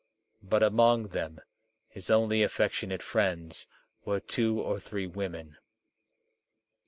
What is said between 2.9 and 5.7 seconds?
friends were two or three women.